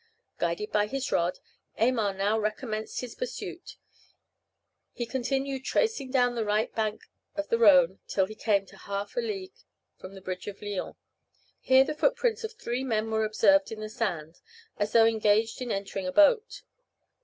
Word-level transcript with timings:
Guided 0.39 0.71
by 0.71 0.87
his 0.87 1.11
rod, 1.11 1.37
Aymar 1.77 2.15
now 2.15 2.39
recommenced 2.39 3.01
his 3.01 3.13
pursuit. 3.13 3.77
He 4.93 5.05
continued 5.05 5.63
tracing 5.63 6.09
down 6.09 6.33
the 6.33 6.43
right 6.43 6.73
bank 6.73 7.03
of 7.35 7.49
the 7.49 7.59
Rhone 7.59 7.99
till 8.07 8.25
he 8.25 8.33
came 8.33 8.65
to 8.65 8.77
half 8.77 9.15
a 9.15 9.19
league 9.19 9.53
from 9.99 10.15
the 10.15 10.21
bridge 10.21 10.47
of 10.47 10.59
Lyons. 10.59 10.95
Here 11.59 11.83
the 11.83 11.93
footprints 11.93 12.43
of 12.43 12.53
three 12.53 12.83
men 12.83 13.11
were 13.11 13.23
observed 13.23 13.71
in 13.71 13.79
the 13.79 13.89
sand, 13.89 14.39
as 14.77 14.91
though 14.91 15.05
engaged 15.05 15.61
in 15.61 15.71
entering 15.71 16.07
a 16.07 16.11
boat. 16.11 16.63